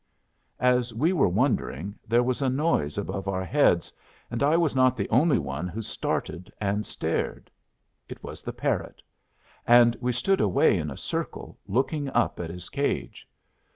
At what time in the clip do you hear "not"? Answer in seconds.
4.75-4.97